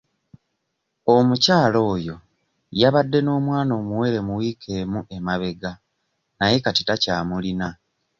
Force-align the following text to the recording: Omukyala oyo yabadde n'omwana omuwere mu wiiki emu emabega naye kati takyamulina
Omukyala 1.15 1.79
oyo 1.93 2.15
yabadde 2.79 3.19
n'omwana 3.21 3.71
omuwere 3.79 4.19
mu 4.27 4.33
wiiki 4.39 4.69
emu 4.79 4.99
emabega 5.15 5.71
naye 6.37 6.57
kati 6.65 6.81
takyamulina 6.87 7.67